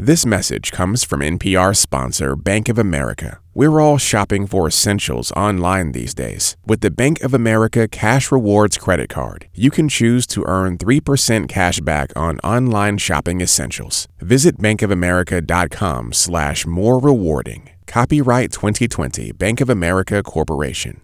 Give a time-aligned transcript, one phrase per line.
[0.00, 3.40] This message comes from NPR sponsor Bank of America.
[3.52, 6.56] We're all shopping for essentials online these days.
[6.64, 11.48] With the Bank of America Cash Rewards credit card, you can choose to earn 3%
[11.48, 14.06] cash back on online shopping essentials.
[14.20, 17.68] Visit bankofamerica.com slash more rewarding.
[17.88, 21.00] Copyright 2020 Bank of America Corporation.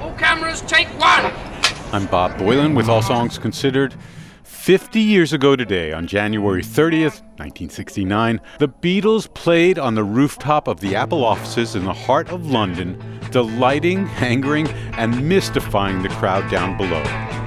[0.00, 1.30] All cameras, take one!
[1.92, 3.94] I'm Bob Boilen with All Songs Considered.
[4.64, 10.80] 50 years ago today, on January 30th, 1969, the Beatles played on the rooftop of
[10.80, 12.98] the Apple offices in the heart of London,
[13.30, 14.66] delighting, angering,
[14.96, 17.43] and mystifying the crowd down below.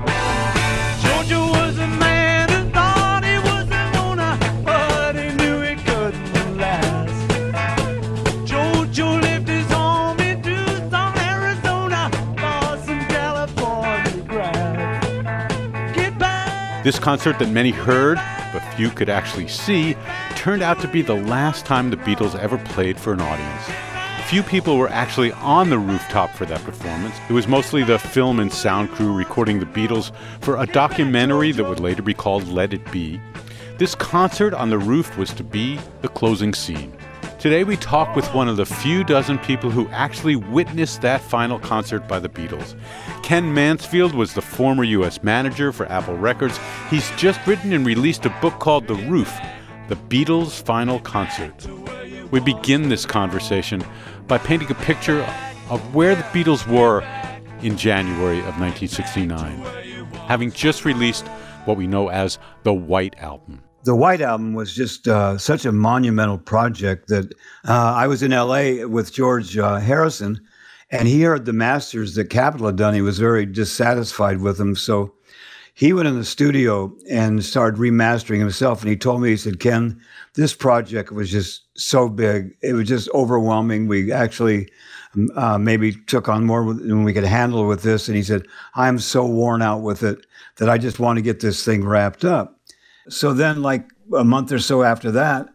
[16.88, 18.16] This concert that many heard,
[18.54, 19.94] but few could actually see,
[20.38, 23.64] turned out to be the last time the Beatles ever played for an audience.
[24.30, 27.14] Few people were actually on the rooftop for that performance.
[27.30, 31.66] It was mostly the film and sound crew recording the Beatles for a documentary that
[31.66, 33.20] would later be called Let It Be.
[33.78, 36.94] This concert on the roof was to be the closing scene.
[37.40, 41.60] Today we talk with one of the few dozen people who actually witnessed that final
[41.60, 42.76] concert by the Beatles.
[43.22, 45.22] Ken Mansfield was the former U.S.
[45.22, 46.60] manager for Apple Records.
[46.90, 49.32] He's just written and released a book called The Roof
[49.88, 51.68] The Beatles' Final Concert.
[52.32, 53.86] We begin this conversation
[54.26, 55.22] by painting a picture
[55.70, 57.02] of where the Beatles were
[57.62, 59.60] in January of 1969,
[60.26, 61.28] having just released
[61.66, 63.62] what we know as the White Album.
[63.88, 67.32] The White Album was just uh, such a monumental project that
[67.66, 70.42] uh, I was in LA with George uh, Harrison,
[70.92, 72.94] and he heard the masters that Capitol had done.
[72.94, 74.76] He was very dissatisfied with them.
[74.76, 75.14] So
[75.74, 78.82] he went in the studio and started remastering himself.
[78.82, 80.02] And he told me, he said, Ken,
[80.34, 82.58] this project was just so big.
[82.62, 83.88] It was just overwhelming.
[83.88, 84.70] We actually
[85.38, 88.10] uh, maybe took on more than we could handle with this.
[88.10, 90.26] And he said, I'm so worn out with it
[90.58, 92.57] that I just want to get this thing wrapped up.
[93.10, 95.48] So then, like a month or so after that,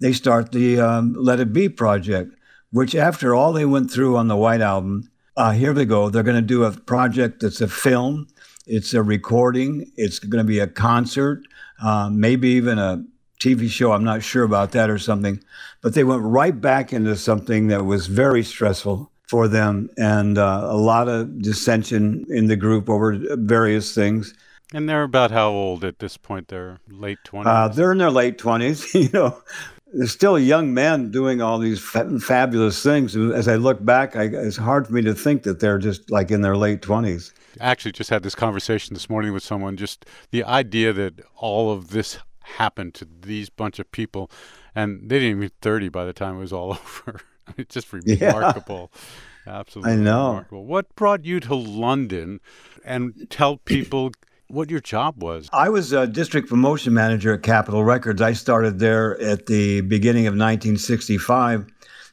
[0.00, 2.34] they start the um, Let It Be project,
[2.70, 6.08] which after all they went through on the White Album, uh, here they go.
[6.08, 8.28] They're going to do a project that's a film,
[8.66, 11.42] it's a recording, it's going to be a concert,
[11.82, 13.04] uh, maybe even a
[13.38, 13.92] TV show.
[13.92, 15.42] I'm not sure about that or something.
[15.82, 20.62] But they went right back into something that was very stressful for them and uh,
[20.64, 24.34] a lot of dissension in the group over various things.
[24.74, 26.48] And they're about how old at this point?
[26.48, 27.46] They're late 20s?
[27.46, 28.92] Uh, they're in their late 20s.
[29.00, 29.40] you know,
[29.92, 33.16] they're still young man doing all these fa- fabulous things.
[33.16, 36.30] As I look back, I, it's hard for me to think that they're just like
[36.30, 37.32] in their late 20s.
[37.60, 39.76] Actually, just had this conversation this morning with someone.
[39.76, 44.30] Just the idea that all of this happened to these bunch of people,
[44.74, 46.72] and they didn't even 30 by the time it was all
[47.06, 47.20] over.
[47.56, 48.90] it's just remarkable.
[48.92, 49.00] Yeah.
[49.60, 49.92] Absolutely.
[49.92, 50.26] I know.
[50.28, 50.66] Remarkable.
[50.66, 52.40] What brought you to London
[52.84, 54.10] and tell people
[54.48, 55.48] what your job was?
[55.52, 58.22] I was a district promotion manager at Capitol Records.
[58.22, 61.66] I started there at the beginning of 1965.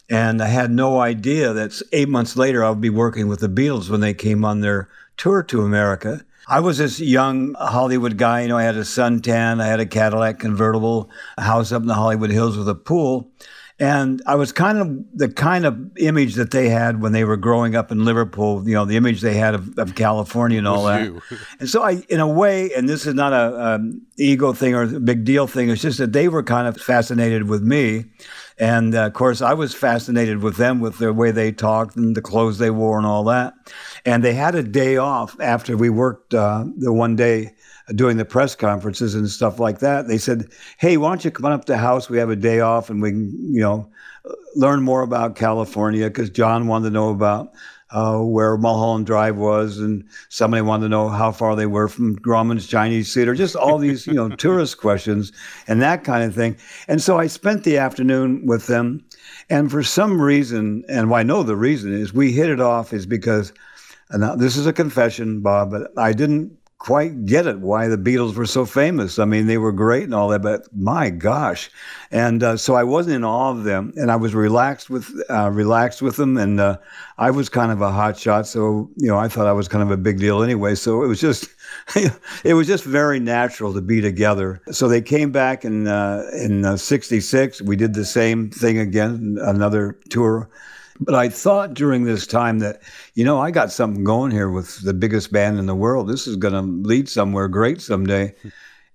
[0.10, 3.48] And I had no idea that eight months later I would be working with the
[3.48, 6.26] Beatles when they came on their tour to America.
[6.48, 8.42] I was this young Hollywood guy.
[8.42, 11.88] You know, I had a suntan, I had a Cadillac convertible, a house up in
[11.88, 13.32] the Hollywood Hills with a pool.
[13.80, 17.38] And I was kind of the kind of image that they had when they were
[17.38, 20.84] growing up in Liverpool, you know, the image they had of, of California and all
[20.86, 21.12] that.
[21.60, 24.84] And so I, in a way, and this is not a, um, ego thing or
[24.84, 28.06] a big deal thing, it's just that they were kind of fascinated with me.
[28.60, 32.16] And uh, of course, I was fascinated with them with the way they talked and
[32.16, 33.54] the clothes they wore and all that.
[34.06, 37.54] And they had a day off after we worked uh, the one day
[37.96, 40.08] doing the press conferences and stuff like that.
[40.08, 42.10] They said, "Hey, why don't you come on up to the house?
[42.10, 43.90] We have a day off, and we can, you know,
[44.56, 47.52] learn more about California." Because John wanted to know about
[47.94, 52.16] uh, where Mulholland Drive was, and somebody wanted to know how far they were from
[52.18, 53.36] Grauman's Chinese Theater.
[53.36, 55.32] Just all these, you know, tourist questions
[55.68, 56.58] and that kind of thing.
[56.88, 59.06] And so I spent the afternoon with them,
[59.50, 63.06] and for some reason, and I know the reason is we hit it off is
[63.06, 63.54] because.
[64.10, 67.98] And now, this is a confession, Bob, but I didn't quite get it why the
[67.98, 69.18] Beatles were so famous.
[69.18, 71.72] I mean, they were great and all that, but my gosh!
[72.12, 75.50] And uh, so I wasn't in awe of them, and I was relaxed with uh,
[75.50, 76.78] relaxed with them, and uh,
[77.18, 79.82] I was kind of a hot shot, so you know I thought I was kind
[79.82, 80.76] of a big deal anyway.
[80.76, 81.50] So it was just.
[82.44, 84.62] it was just very natural to be together.
[84.72, 87.62] So they came back in uh, in '66.
[87.64, 90.50] we did the same thing again, another tour
[91.00, 92.82] but I thought during this time that,
[93.14, 96.08] you know, I got something going here with the biggest band in the world.
[96.08, 98.36] This is going to lead somewhere great someday.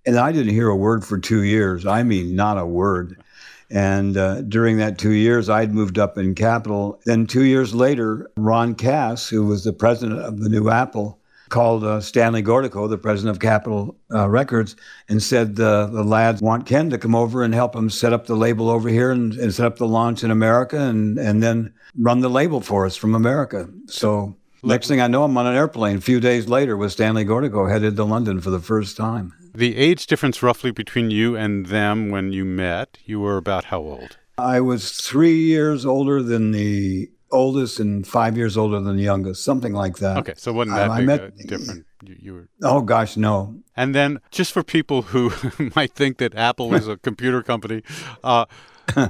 [0.07, 1.85] And I didn't hear a word for two years.
[1.85, 3.23] I mean, not a word.
[3.71, 6.99] And uh, during that two years, I'd moved up in Capitol.
[7.05, 11.18] Then two years later, Ron Kass, who was the president of the new Apple,
[11.49, 14.77] called uh, Stanley Gortikov, the president of Capitol uh, Records,
[15.09, 18.27] and said uh, the lads want Ken to come over and help him set up
[18.27, 21.73] the label over here and, and set up the launch in America and, and then
[21.99, 23.69] run the label for us from America.
[23.87, 25.97] So next thing I know, I'm on an airplane.
[25.97, 29.35] A few days later with Stanley Gortikov headed to London for the first time.
[29.55, 33.81] The age difference roughly between you and them when you met, you were about how
[33.81, 34.19] old?
[34.37, 39.45] I was three years older than the oldest and five years older than the youngest,
[39.45, 40.17] something like that.
[40.19, 41.85] Okay, so wasn't that I- I met- different?
[42.05, 43.57] You, you were, Oh gosh, no.
[43.77, 45.33] and then just for people who
[45.77, 47.83] might think that Apple is a computer company,
[48.23, 48.47] uh,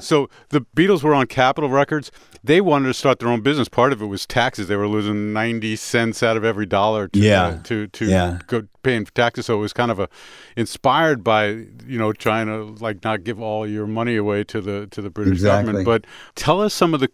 [0.01, 2.11] so the Beatles were on Capitol Records.
[2.43, 3.69] They wanted to start their own business.
[3.69, 4.67] Part of it was taxes.
[4.67, 7.61] They were losing ninety cents out of every dollar to Yeah.
[7.65, 8.39] to to Yeah.
[8.49, 9.47] go paying for taxes.
[9.47, 10.09] So it was kind of a
[10.57, 11.47] inspired by
[11.87, 15.11] you know trying to like not give all your money away to the to the
[15.11, 15.67] British Exactly.
[15.73, 15.85] government.
[15.85, 17.11] But tell us some of the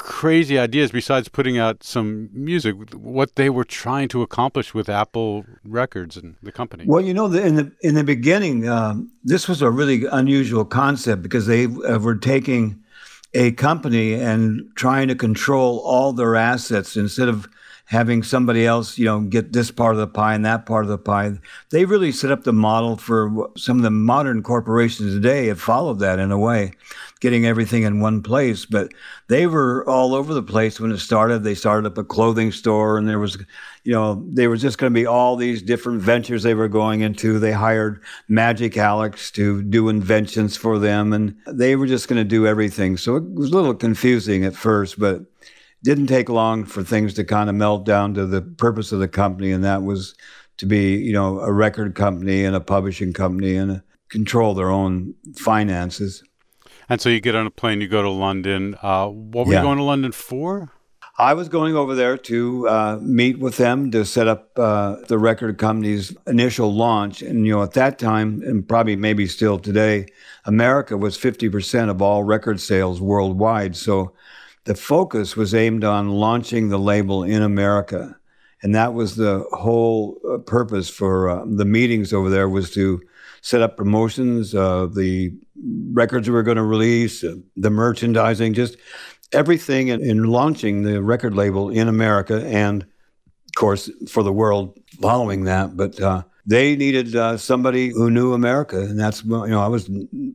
[0.00, 5.44] crazy ideas besides putting out some music what they were trying to accomplish with apple
[5.62, 6.84] records and the company.
[6.86, 10.64] Well, you know, the, in the in the beginning, um, this was a really unusual
[10.64, 12.82] concept because they uh, were taking
[13.34, 17.46] a company and trying to control all their assets instead of
[17.90, 20.88] having somebody else, you know, get this part of the pie and that part of
[20.88, 21.32] the pie.
[21.70, 25.98] They really set up the model for some of the modern corporations today have followed
[25.98, 26.70] that in a way,
[27.18, 28.64] getting everything in one place.
[28.64, 28.92] But
[29.26, 31.42] they were all over the place when it started.
[31.42, 33.36] They started up a clothing store, and there was,
[33.82, 37.00] you know, they were just going to be all these different ventures they were going
[37.00, 37.40] into.
[37.40, 42.28] They hired Magic Alex to do inventions for them, and they were just going to
[42.28, 42.96] do everything.
[42.96, 45.22] So it was a little confusing at first, but
[45.82, 49.08] didn't take long for things to kind of melt down to the purpose of the
[49.08, 50.14] company, and that was
[50.58, 53.80] to be, you know, a record company and a publishing company and
[54.10, 56.22] control their own finances.
[56.88, 59.60] and so you get on a plane you go to london uh, what were Yeah.
[59.60, 60.72] you going to london for
[61.18, 65.18] I was going over there to uh, meet with them to set up uh, the
[65.18, 67.20] record company's initial launch.
[67.20, 70.06] And, you know, at that time, and probably maybe still today,
[70.46, 73.76] America was 50% of all record sales worldwide.
[73.76, 74.14] So
[74.64, 78.16] the focus was aimed on launching the label in America.
[78.62, 83.00] And that was the whole uh, purpose for uh, the meetings over there was to
[83.40, 85.32] set up promotions, uh, the
[85.92, 88.76] records we were going to release, uh, the merchandising, just
[89.32, 94.78] everything in, in launching the record label in America and, of course, for the world
[95.00, 95.74] following that.
[95.74, 99.90] But uh, they needed uh, somebody who knew America, and that's you know I was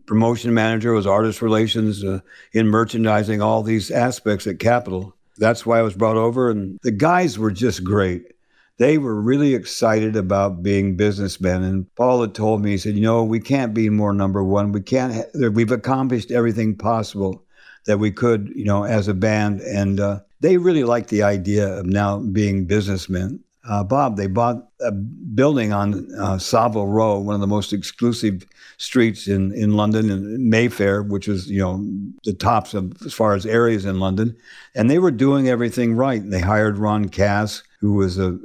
[0.06, 2.20] promotion manager, was artist relations, uh,
[2.54, 5.16] in merchandising, all these aspects at Capitol.
[5.38, 8.32] That's why I was brought over, and the guys were just great.
[8.78, 11.64] They were really excited about being businessmen.
[11.64, 14.74] And Paul had told me, he said, You know, we can't be more number one.
[14.74, 17.46] We can't, ha- we've accomplished everything possible
[17.86, 19.62] that we could, you know, as a band.
[19.62, 23.45] And uh, they really liked the idea of now being businessmen.
[23.68, 28.46] Uh, Bob, they bought a building on uh, Savile Row, one of the most exclusive
[28.78, 31.84] streets in, in London, in Mayfair, which is you know,
[32.26, 34.36] the tops of as far as areas in London.
[34.76, 36.22] And they were doing everything right.
[36.24, 38.38] They hired Ron Kass, who was a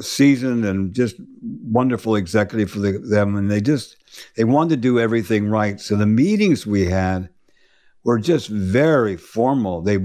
[0.00, 3.36] seasoned and just wonderful executive for the, them.
[3.36, 3.96] And they just,
[4.36, 5.80] they wanted to do everything right.
[5.80, 7.28] So the meetings we had,
[8.04, 9.82] were just very formal.
[9.82, 9.98] They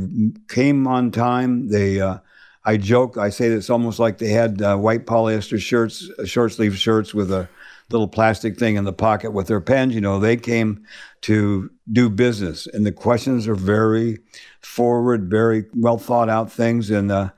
[0.49, 1.69] came on time.
[1.69, 2.17] They, uh,
[2.65, 6.25] I joke, I say that it's almost like they had uh, white polyester shirts, uh,
[6.25, 7.49] short sleeve shirts with a
[7.91, 9.93] little plastic thing in the pocket with their pens.
[9.93, 10.85] You know, they came
[11.21, 14.19] to do business, and the questions are very
[14.61, 17.29] forward, very well thought out things, and uh,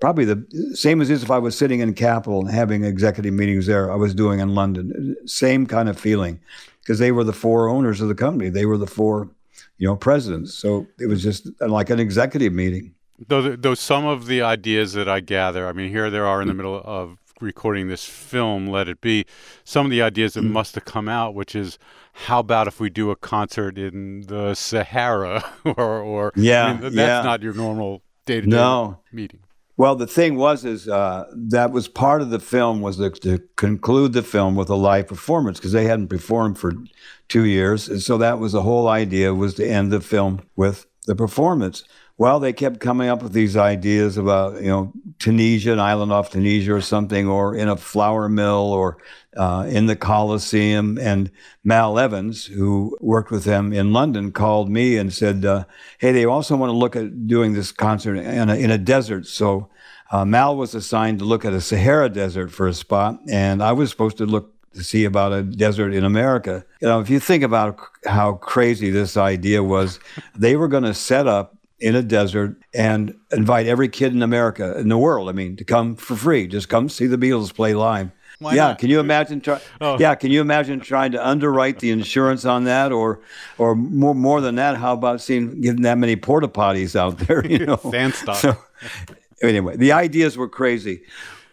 [0.00, 3.90] probably the same as if I was sitting in Capitol and having executive meetings there.
[3.90, 6.40] I was doing in London, same kind of feeling,
[6.80, 8.50] because they were the four owners of the company.
[8.50, 9.30] They were the four
[9.78, 10.54] you know, presidents.
[10.54, 12.94] So it was just like an executive meeting.
[13.28, 16.48] Though though some of the ideas that i gather i mean here there are in
[16.48, 19.26] the middle of recording this film let it be.
[19.64, 21.78] Some of the ideas that must have come out which is
[22.12, 25.44] how about if we do a concert in the sahara?
[25.64, 27.22] Or or Yeah, I mean, that's yeah.
[27.22, 29.40] not your normal day-to-day meeting.
[29.78, 33.38] Well, the thing was, is uh, that was part of the film was to, to
[33.56, 36.74] conclude the film with a live performance because they hadn't performed for
[37.28, 40.86] two years, and so that was the whole idea was to end the film with
[41.06, 41.84] the performance.
[42.22, 46.30] Well, they kept coming up with these ideas about you know Tunisia, an island off
[46.30, 48.98] Tunisia or something, or in a flour mill, or
[49.36, 50.98] uh, in the Coliseum.
[50.98, 51.32] And
[51.64, 55.64] Mal Evans, who worked with them in London, called me and said, uh,
[55.98, 59.26] "Hey, they also want to look at doing this concert in a, in a desert."
[59.26, 59.68] So
[60.12, 63.72] uh, Mal was assigned to look at a Sahara desert for a spot, and I
[63.72, 66.64] was supposed to look to see about a desert in America.
[66.80, 69.98] You know, if you think about how crazy this idea was,
[70.36, 74.78] they were going to set up in a desert and invite every kid in America,
[74.78, 76.46] in the world, I mean, to come for free.
[76.46, 78.10] Just come see the Beatles play live.
[78.38, 78.78] Why yeah, not?
[78.78, 79.40] can you imagine?
[79.40, 79.98] Try, Oh.
[79.98, 83.20] Yeah, can you imagine trying to underwrite the insurance on that, or,
[83.58, 84.76] or more more than that?
[84.76, 87.44] How about seeing getting that many porta potties out there?
[87.46, 88.36] You know, Fan stock.
[88.36, 88.56] So,
[89.42, 91.02] anyway, the ideas were crazy.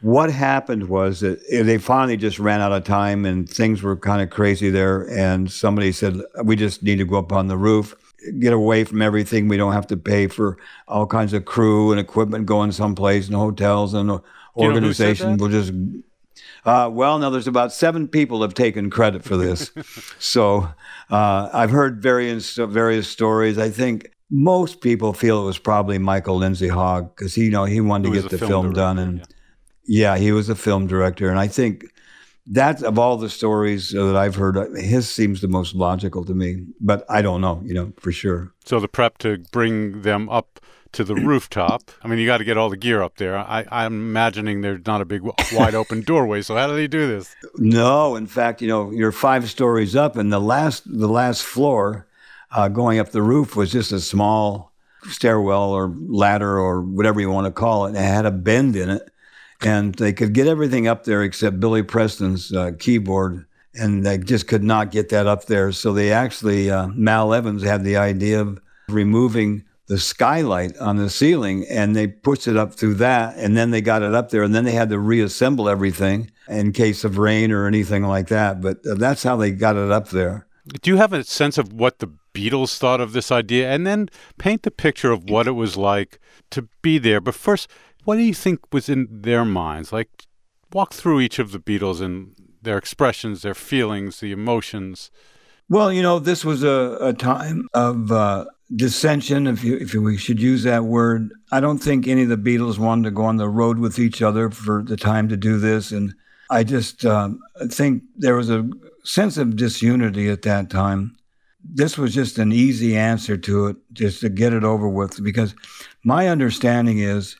[0.01, 3.97] What happened was that eh, they finally just ran out of time, and things were
[3.97, 5.07] kind of crazy there.
[5.11, 7.95] And somebody said, "We just need to go up on the roof."
[8.39, 9.47] Get away from everything.
[9.47, 10.57] We don't have to pay for
[10.87, 14.23] all kinds of crew and equipment going someplace and hotels and you know
[14.57, 15.37] organization.
[15.37, 15.71] We'll just
[16.65, 19.71] uh, well, now there's about seven people have taken credit for this.
[20.19, 20.69] so
[21.09, 23.57] uh, I've heard various various stories.
[23.57, 27.65] I think most people feel it was probably Michael Lindsay Hogg because he, you know,
[27.65, 29.27] he wanted to get the film film, done, and
[29.85, 30.17] yeah.
[30.17, 31.85] he was a film director, and I think
[32.49, 36.33] that of all the stories that I've heard, uh, his seems the most logical to
[36.33, 36.65] me.
[36.81, 38.51] But I don't know, you know, for sure.
[38.65, 40.59] So the prep to bring them up
[40.93, 41.91] to the rooftop.
[42.01, 43.37] I mean, you got to get all the gear up there.
[43.37, 45.21] I, I'm imagining there's not a big
[45.53, 46.41] wide open doorway.
[46.41, 47.35] So how do they do this?
[47.55, 52.07] No, in fact, you know, you're five stories up, and the last the last floor,
[52.51, 57.29] uh, going up the roof was just a small stairwell or ladder or whatever you
[57.29, 57.89] want to call it.
[57.89, 59.09] And it had a bend in it,
[59.61, 64.47] and they could get everything up there except Billy Preston's uh, keyboard, and they just
[64.47, 65.71] could not get that up there.
[65.71, 71.09] So they actually uh, Mal Evans had the idea of removing the skylight on the
[71.09, 74.43] ceiling and they pushed it up through that and then they got it up there
[74.43, 78.61] and then they had to reassemble everything in case of rain or anything like that
[78.61, 80.45] but uh, that's how they got it up there
[80.81, 83.71] Do you have a sense of what the Beatles thought of this idea?
[83.71, 86.19] And then paint the picture of what it was like
[86.51, 87.19] to be there.
[87.19, 87.69] But first,
[88.09, 89.93] what do you think was in their minds?
[89.93, 90.25] Like,
[90.73, 95.11] walk through each of the Beatles and their expressions, their feelings, the emotions.
[95.69, 100.17] well you know this was a, a time of uh, dissension if you if we
[100.17, 103.37] should use that word i don't think any of the beatles wanted to go on
[103.37, 106.13] the road with each other for the time to do this and
[106.49, 107.39] i just um,
[107.79, 108.67] think there was a
[109.03, 111.15] sense of disunity at that time
[111.63, 115.21] this was just an easy answer to it, just to get it over with.
[115.23, 115.53] Because
[116.03, 117.35] my understanding is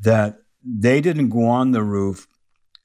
[0.00, 2.26] that they didn't go on the roof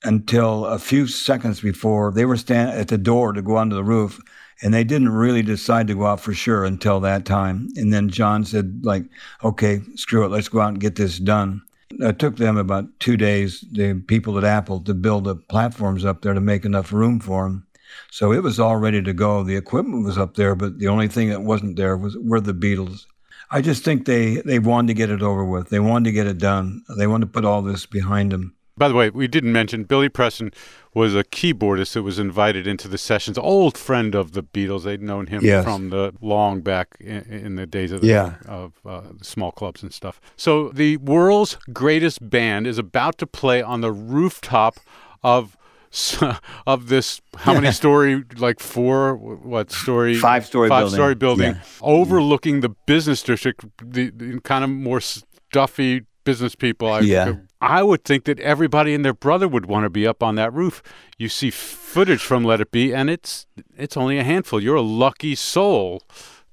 [0.04, 3.84] until a few seconds before they were standing at the door to go onto the
[3.84, 4.20] roof,
[4.62, 7.70] and they didn't really decide to go out for sure until that time.
[7.76, 9.04] And then John said, like,
[9.44, 11.62] okay, screw it, let's go out and get this done.
[12.00, 16.22] It took them about two days, the people at Apple, to build the platforms up
[16.22, 17.68] there to make enough room for them.
[18.12, 19.44] So it was all ready to go.
[19.44, 22.54] The equipment was up there, but the only thing that wasn't there was were the
[22.54, 23.06] Beatles.
[23.52, 25.70] I just think they they wanted to get it over with.
[25.70, 26.84] They wanted to get it done.
[26.98, 28.56] They wanted to put all this behind them.
[28.76, 30.52] By the way, we didn't mention Billy Preston
[30.96, 33.38] was a keyboardist that was invited into the sessions.
[33.38, 34.84] Old friend of the Beatles.
[34.84, 35.64] They'd known him Yes.
[35.64, 38.34] from the long back in, in the days of the, Yeah.
[38.48, 40.20] of uh, small clubs and stuff.
[40.36, 44.78] So the world's greatest band is about to play on the rooftop
[45.24, 45.56] of
[46.68, 50.96] of this how many story like four what story Five-story five building.
[50.96, 51.62] story building Yeah.
[51.82, 57.34] overlooking the business district the, the kind of more stuffy business people I, Yeah.
[57.62, 60.52] I would think that everybody and their brother would want to be up on that
[60.54, 60.82] roof.
[61.18, 63.46] You see footage from Let It Be, and it's
[63.78, 64.60] it's only a handful.
[64.62, 66.02] You're a lucky soul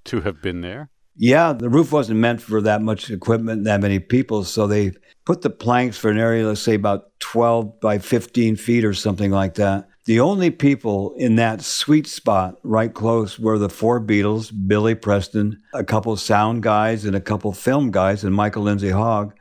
[0.04, 0.88] to have been there.
[1.16, 4.44] Yeah, the roof wasn't meant for that much equipment, that many people.
[4.44, 4.92] So they
[5.24, 9.30] put the planks for an area, let's say about 12 by 15 feet or something
[9.30, 9.88] like that.
[10.06, 15.62] The only people in that sweet spot, right close, were the four Beatles, Billy Preston,
[15.74, 19.34] a couple sound guys, and a couple film guys, and Michael Lindsay Hogg.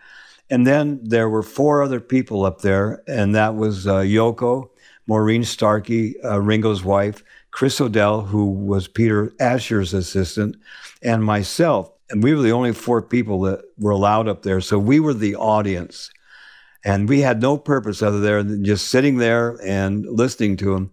[0.49, 4.69] And then there were four other people up there, and that was uh, Yoko,
[5.07, 10.55] Maureen Starkey, uh, Ringo's wife, Chris O'Dell, who was Peter Asher's assistant,
[11.01, 11.91] and myself.
[12.09, 14.61] And we were the only four people that were allowed up there.
[14.61, 16.09] So we were the audience.
[16.83, 20.91] And we had no purpose other there than just sitting there and listening to them.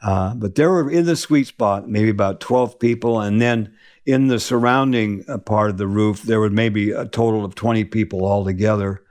[0.00, 3.20] Uh, but there were in the sweet spot, maybe about 12 people.
[3.20, 3.74] And then
[4.06, 7.84] in the surrounding uh, part of the roof, there were maybe a total of 20
[7.84, 9.02] people altogether.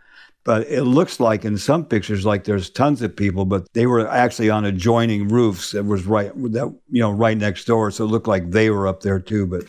[0.45, 4.07] But it looks like in some pictures, like there's tons of people, but they were
[4.07, 7.91] actually on adjoining roofs that was right, that you know, right next door.
[7.91, 9.47] So it looked like they were up there too.
[9.47, 9.63] But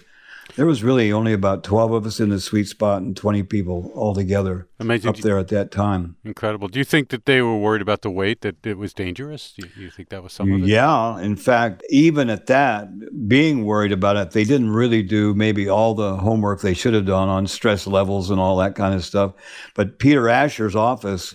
[0.57, 3.93] there was really only about 12 of us in the sweet spot and 20 people
[3.95, 5.11] altogether Amazing.
[5.11, 6.17] up there at that time.
[6.25, 6.69] Incredible.
[6.69, 9.53] Do you think that they were worried about the weight, that it was dangerous?
[9.53, 10.67] Do you, you think that was some of it?
[10.67, 12.89] Yeah, in fact, even at that,
[13.29, 17.07] being worried about it, they didn't really do maybe all the homework they should have
[17.07, 19.33] done on stress levels and all that kind of stuff.
[19.75, 21.35] But Peter Asher's office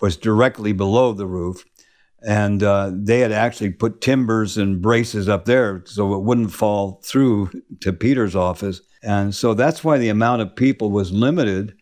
[0.00, 1.64] was directly below the roof.
[2.24, 7.00] And uh, they had actually put timbers and braces up there so it wouldn't fall
[7.04, 7.50] through
[7.80, 8.80] to Peter's office.
[9.02, 11.74] And so that's why the amount of people was limited.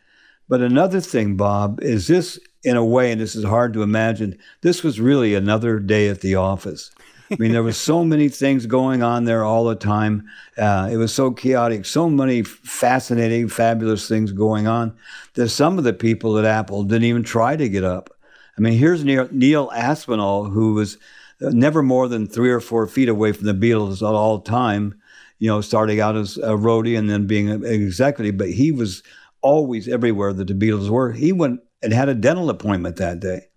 [0.49, 4.37] But another thing, Bob, is this in a way, and this is hard to imagine,
[4.63, 6.91] this was really another day at the office.
[7.31, 10.29] I mean, there was so many things going on there all the time.
[10.59, 14.97] Uh, it was so chaotic, so many fascinating, fabulous things going on
[15.35, 18.11] that some of the people at Apple didn't even try to get up.
[18.61, 20.99] I mean, here's Neil, Neil Aspinall, who was
[21.41, 25.01] uh, never more than three or four feet away from the Beatles at all time,
[25.39, 29.03] you know, starting out as a roadie and then being an executive, but he was
[29.41, 31.13] always everywhere that the Beatles were.
[31.13, 33.49] He went and had a dental appointment that day.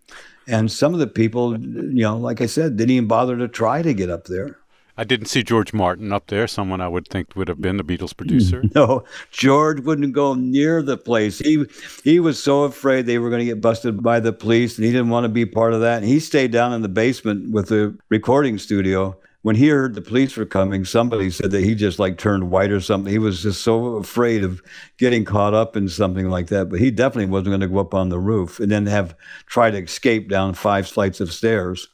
[0.48, 3.82] And some of the people, you know, like I said, didn't even bother to try
[3.82, 4.58] to get up there.
[4.98, 7.84] I didn't see George Martin up there, someone I would think would have been the
[7.84, 8.64] Beatles producer.
[8.76, 11.40] No, George wouldn't go near the place.
[11.40, 11.66] He
[12.04, 14.92] he was so afraid they were going to get busted by the police, and he
[14.92, 15.98] didn't want to be part of that.
[16.02, 20.02] And he stayed down in the basement with the recording studio when he heard the
[20.02, 23.12] police were coming, somebody said that he just like turned white or something.
[23.12, 24.62] He was just so afraid of
[24.98, 26.70] getting caught up in something like that.
[26.70, 29.70] But he definitely wasn't going to go up on the roof and then have try
[29.70, 31.90] to escape down five flights of stairs.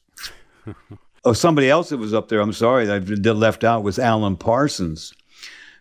[1.30, 2.40] oh, somebody else that was up there.
[2.40, 5.14] I'm sorry that I left out was Alan Parsons,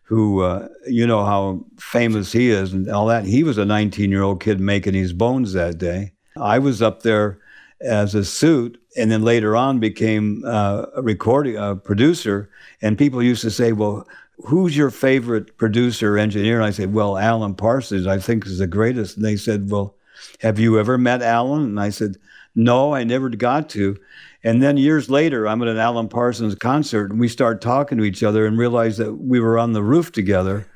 [0.03, 3.25] who uh, you know how famous he is and all that.
[3.25, 6.13] He was a 19 year old kid making his bones that day.
[6.37, 7.41] I was up there
[7.81, 12.51] as a suit, and then later on became uh, a recording a producer.
[12.83, 14.07] And people used to say, "Well,
[14.45, 18.59] who's your favorite producer or engineer?" And I said, "Well, Alan Parsons, I think is
[18.59, 19.95] the greatest." And they said, "Well,
[20.41, 22.17] have you ever met Alan?" And I said,
[22.55, 23.97] "No, I never got to."
[24.45, 28.05] And then years later, I'm at an Alan Parsons concert, and we start talking to
[28.05, 30.67] each other and realize that we were on the roof together.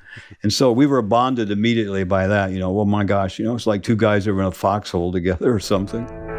[0.42, 2.50] And so we were bonded immediately by that.
[2.50, 5.12] You know, oh my gosh, you know, it's like two guys were in a foxhole
[5.12, 6.31] together or something.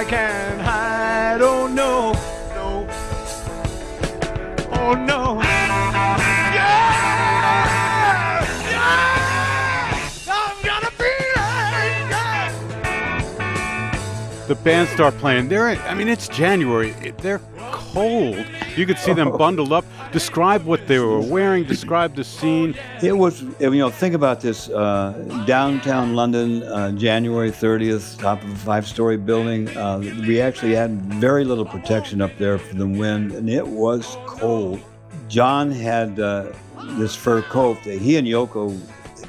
[0.00, 1.42] I can't hide.
[1.42, 2.14] Oh no,
[2.54, 2.88] no,
[4.72, 5.42] oh no.
[14.48, 15.48] The band start playing.
[15.50, 16.92] They're, I mean, it's January.
[17.18, 17.42] They're
[17.92, 18.44] cold.
[18.76, 19.84] You could see them bundled up.
[20.12, 21.64] Describe what they were wearing.
[21.64, 22.74] Describe the scene.
[23.02, 25.12] It was, you know, think about this uh,
[25.46, 29.68] downtown London, uh, January 30th, top of a five story building.
[29.76, 34.16] Uh, we actually had very little protection up there from the wind, and it was
[34.26, 34.80] cold.
[35.28, 36.52] John had uh,
[36.98, 37.82] this fur coat.
[37.84, 38.78] that He and Yoko,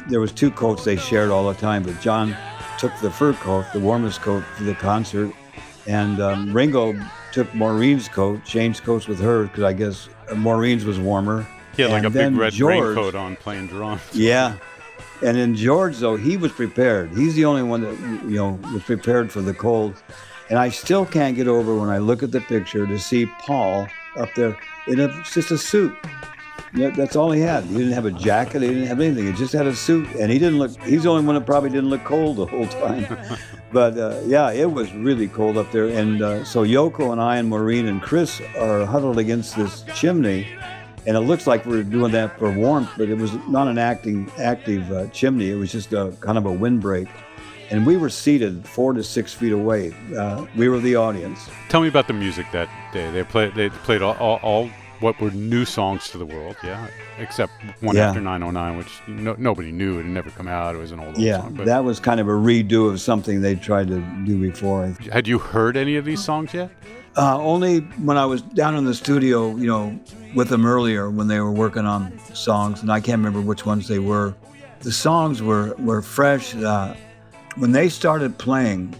[0.09, 2.35] there was two coats they shared all the time, but John
[2.79, 5.31] took the fur coat, the warmest coat for the concert,
[5.85, 6.93] and um, Ringo
[7.31, 11.47] took Maureen's coat, changed coats with her because I guess Maureen's was warmer.
[11.75, 14.01] He had like a big red George- raincoat on playing drums.
[14.13, 14.57] yeah.
[15.23, 17.11] And in George, though, he was prepared.
[17.11, 19.93] He's the only one that, you know, was prepared for the cold.
[20.49, 23.87] And I still can't get over when I look at the picture to see Paul
[24.17, 25.95] up there in a, just a suit.
[26.73, 27.65] Yeah, That's all he had.
[27.65, 28.61] He didn't have a jacket.
[28.61, 29.25] He didn't have anything.
[29.25, 30.71] He just had a suit, and he didn't look.
[30.83, 33.05] He's the only one that probably didn't look cold the whole time.
[33.73, 35.87] but uh, yeah, it was really cold up there.
[35.87, 40.47] And uh, so Yoko and I and Maureen and Chris are huddled against this chimney,
[41.05, 44.31] and it looks like we're doing that for warmth, but it was not an acting
[44.37, 45.49] active uh, chimney.
[45.49, 47.09] It was just a kind of a windbreak.
[47.69, 49.93] And we were seated four to six feet away.
[50.15, 51.49] Uh, we were the audience.
[51.69, 53.09] Tell me about the music that day.
[53.11, 53.55] They played.
[53.55, 54.69] They played all, all, all
[55.01, 56.55] what were new songs to the world.
[56.63, 56.87] Yeah,
[57.19, 58.07] except one Yeah.
[58.09, 59.99] after 909, which no, nobody knew.
[59.99, 60.75] It had never come out.
[60.75, 61.53] It was an old, old Yeah, song.
[61.55, 64.95] But that was kind of a redo of something they tried to do before.
[65.11, 66.69] had you heard any of these songs yet?
[67.17, 69.99] Uh, only when I was down in the studio, you know,
[70.33, 73.89] with them earlier when they were working on songs, and I can't remember which ones
[73.89, 74.33] they were.
[74.79, 76.55] The songs were were fresh.
[76.55, 76.93] Uh,
[77.57, 78.95] when they started playing,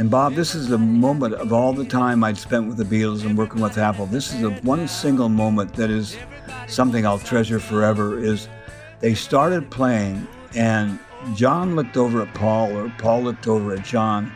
[0.00, 3.26] and Bob, this is the moment of all the time I'd spent with the Beatles
[3.26, 4.06] and working with Apple.
[4.06, 6.16] This is the one single moment that is
[6.68, 8.18] something I'll treasure forever.
[8.18, 8.48] Is
[9.00, 10.98] they started playing, and
[11.34, 14.32] John looked over at Paul, or Paul looked over at John,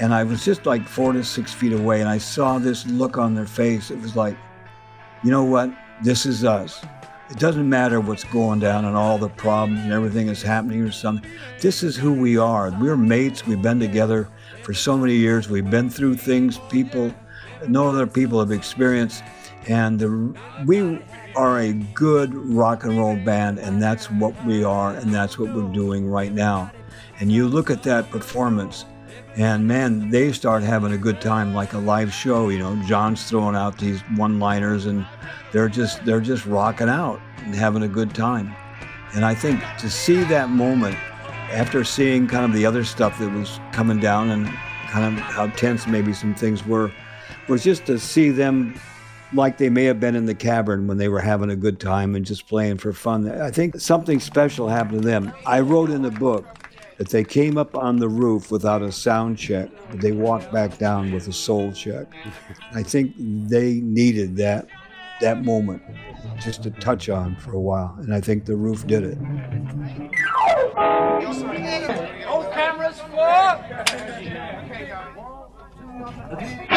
[0.00, 3.18] and I was just like four to six feet away, and I saw this look
[3.18, 3.90] on their face.
[3.90, 4.38] It was like,
[5.22, 5.70] you know what?
[6.02, 6.82] This is us.
[7.28, 10.90] It doesn't matter what's going down and all the problems and everything that's happening or
[10.90, 11.30] something.
[11.60, 12.74] This is who we are.
[12.80, 13.46] We're mates.
[13.46, 14.26] We've been together
[14.62, 15.48] for so many years.
[15.48, 17.14] We've been through things people,
[17.68, 19.22] no other people have experienced.
[19.68, 21.00] And the, we
[21.36, 25.54] are a good rock and roll band, and that's what we are, and that's what
[25.54, 26.72] we're doing right now.
[27.20, 28.84] And you look at that performance,
[29.36, 32.48] and man, they start having a good time like a live show.
[32.48, 35.06] You know, John's throwing out these one-liners, and
[35.52, 38.54] they're just they're just rocking out and having a good time.
[39.14, 40.96] And I think to see that moment
[41.52, 44.46] after seeing kind of the other stuff that was coming down and
[44.88, 46.90] kind of how tense maybe some things were,
[47.48, 48.78] was just to see them
[49.34, 52.14] like they may have been in the cavern when they were having a good time
[52.14, 53.28] and just playing for fun.
[53.40, 55.32] I think something special happened to them.
[55.46, 56.46] I wrote in the book
[56.98, 60.78] that they came up on the roof without a sound check, but they walked back
[60.78, 62.06] down with a soul check.
[62.74, 64.68] I think they needed that
[65.22, 65.82] that moment
[66.42, 69.18] just to touch on for a while, and I think the roof did it.
[72.26, 73.56] Roll cameras, four.
[76.00, 76.71] My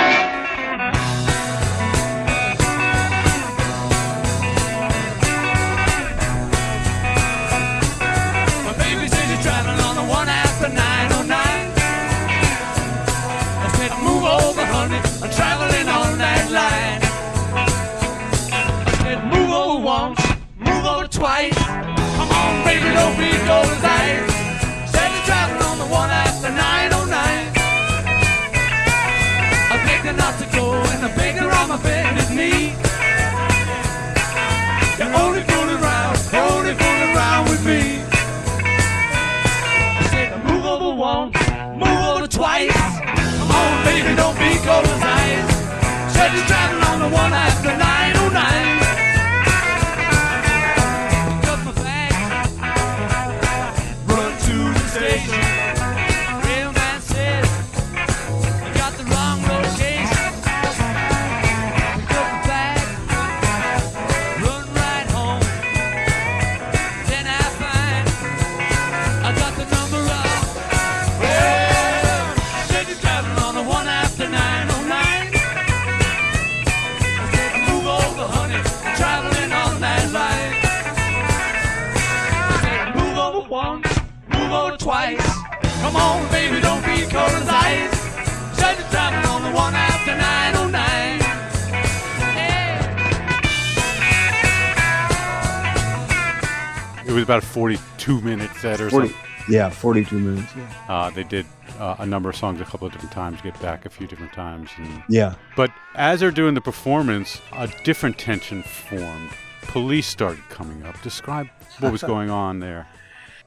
[98.60, 99.26] set or 40, something.
[99.50, 100.52] yeah, 42 minutes.
[100.56, 100.70] Yeah.
[100.88, 101.46] Uh, they did
[101.80, 104.34] uh, a number of songs a couple of different times, get back a few different
[104.34, 104.70] times.
[104.78, 105.36] And, yeah.
[105.56, 109.30] but as they're doing the performance, a different tension formed.
[109.64, 111.02] Police started coming up.
[111.02, 111.48] Describe
[111.80, 112.88] what was going on there.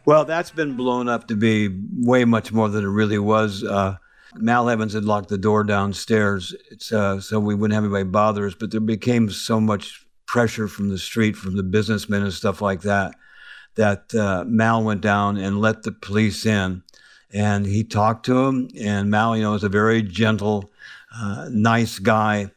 [0.05, 3.63] Well, that's been blown up to be way much more than it really was.
[3.63, 3.97] Uh,
[4.35, 8.47] Mal Evans had locked the door downstairs, it's, uh, so we wouldn't have anybody bother
[8.47, 8.55] us.
[8.55, 12.83] But there became so much pressure from the street, from the businessmen and stuff like
[12.83, 13.15] that,
[13.79, 16.83] that uh, Mal went down and let the police in,
[17.33, 18.69] and he talked to him.
[18.79, 20.71] And Mal, you know, is a very gentle,
[21.17, 22.51] uh, nice guy,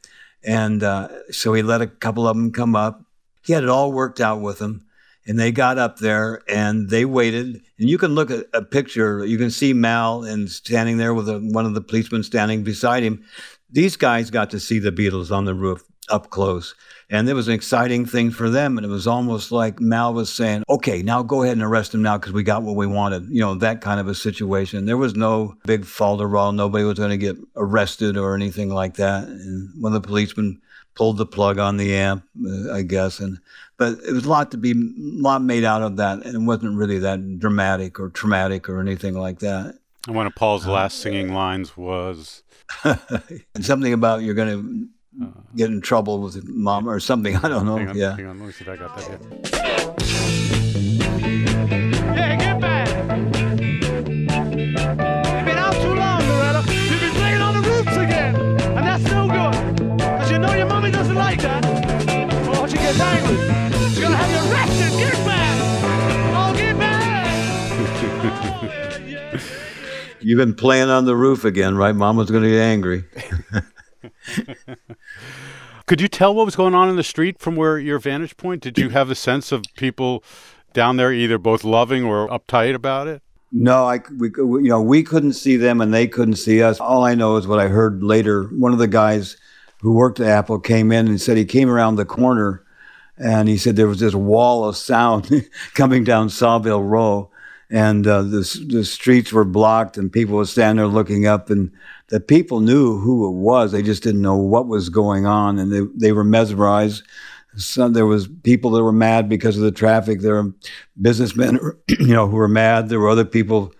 [0.43, 3.05] and uh, so he let a couple of them come up.
[3.43, 4.85] He had it all worked out with them
[5.27, 7.61] and they got up there and they waited.
[7.79, 9.25] And you can look at a picture.
[9.25, 13.03] You can see Mal and standing there with a, one of the policemen standing beside
[13.03, 13.23] him.
[13.69, 16.75] These guys got to see the Beatles on the roof up close,
[17.09, 18.77] and it was an exciting thing for them.
[18.77, 22.01] And it was almost like Mal was saying, "Okay, now go ahead and arrest him
[22.01, 24.85] now because we got what we wanted." You know, that kind of a situation.
[24.85, 26.53] There was no big falderall.
[26.53, 29.27] Nobody was going to get arrested or anything like that.
[29.27, 30.61] And one of the policemen
[30.95, 33.39] pulled the plug on the amp, uh, I guess, and
[33.77, 36.45] but it was a lot to be a lot made out of that, and it
[36.45, 39.75] wasn't really that dramatic or traumatic or anything like that.
[40.07, 42.43] And one of Paul's last singing lines was,
[42.83, 42.99] and
[43.61, 44.87] something about you're going to
[45.19, 45.25] Uh,
[45.57, 47.35] get in trouble with mom or something.
[47.35, 47.75] I don't know.
[47.75, 48.15] hang on, yeah.
[48.15, 49.19] hang on, let me see if I got that here.
[52.15, 52.87] Yeah, get back.
[54.47, 56.63] You've been out too long, Loretta.
[56.71, 58.35] You've been playing on the roofs again.
[58.35, 59.75] And that's no good.
[59.97, 61.65] Because you know your mommy doesn't like that.
[62.47, 63.35] Oh, she gets angry.
[63.89, 64.97] She's going to have you arrested.
[64.97, 65.57] Get back.
[66.37, 67.75] Oh, get back.
[69.05, 69.39] yeah.
[70.21, 71.93] You've been playing on the roof again, right?
[71.93, 73.03] Mama's going to get angry.
[75.91, 78.61] Could you tell what was going on in the street from where your vantage point?
[78.61, 80.23] Did you have the sense of people
[80.71, 83.21] down there either both loving or uptight about it?
[83.51, 86.79] No, I we you know we couldn't see them and they couldn't see us.
[86.79, 88.43] All I know is what I heard later.
[88.43, 89.35] One of the guys
[89.81, 92.63] who worked at Apple came in and said he came around the corner,
[93.17, 95.29] and he said there was this wall of sound
[95.73, 97.29] coming down Savile Row,
[97.69, 101.69] and uh, the the streets were blocked and people were standing there looking up, and
[102.11, 103.71] the people knew who it was.
[103.71, 107.03] They just didn't know what was going on, and they they were mesmerized.
[107.55, 110.19] Some there was people that were mad because of the traffic.
[110.19, 110.53] There were
[111.01, 112.89] businessmen, you know, who were mad.
[112.89, 113.73] There were other people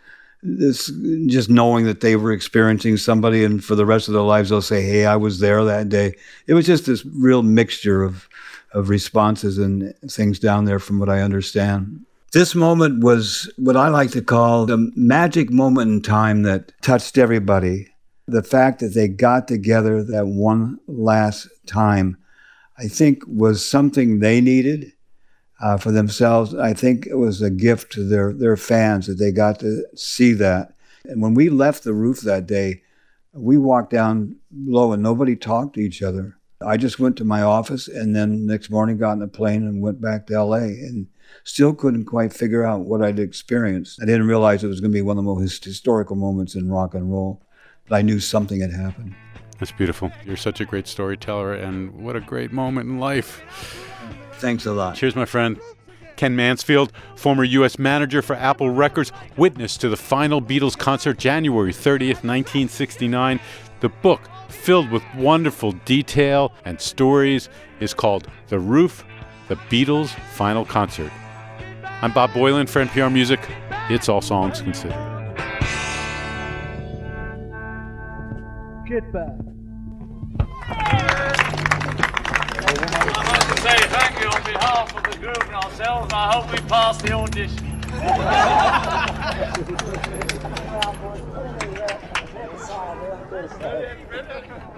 [0.44, 0.92] this
[1.28, 4.62] just knowing that they were experiencing somebody, and for the rest of their lives they'll
[4.62, 6.16] say, "Hey, I was there that day."
[6.48, 8.30] It was just this real mixture of
[8.74, 12.06] of responses and things down there, from what I understand.
[12.32, 17.18] This moment was what I like to call the magic moment in time that touched
[17.18, 17.91] everybody.
[18.32, 22.18] The fact that they got together that one last time,
[22.78, 24.94] I think, was something they needed
[25.62, 26.56] uh, for themselves.
[26.56, 30.34] I think it was a gift to their, their fans that they got to see
[30.34, 30.74] that.
[31.06, 32.84] And when we left the roof that day,
[33.34, 36.38] we walked down low and nobody talked to each other.
[36.66, 39.82] I just went to my office and then next morning got in a plane and
[39.82, 41.08] went back to LA and
[41.44, 44.00] still couldn't quite figure out what I'd experienced.
[44.02, 46.70] I didn't realize it was going to be one of the most historical moments in
[46.70, 47.42] rock and roll,
[47.88, 49.16] but I knew something had happened.
[49.60, 50.12] That's beautiful.
[50.26, 53.44] You're such a great storyteller, and what a great moment in life.
[54.34, 54.96] Thanks a lot.
[54.96, 55.60] Cheers, my friend.
[56.16, 57.80] Ken Mansfield, former U.S.
[57.80, 63.40] manager for Apple Records, witness to the final Beatles concert January 30th, 1969.
[63.80, 69.04] The book, filled with wonderful detail and stories, is called The Roof
[69.48, 71.12] The Beatles' Final Concert.
[72.02, 73.40] I'm Bob Boilen for NPR Music.
[73.90, 75.21] It's All Songs Considered.
[78.92, 79.40] Kidman.
[80.68, 80.84] I
[83.26, 86.12] want to say thank you on behalf of the group and ourselves.
[86.12, 87.80] I hope we pass the audition.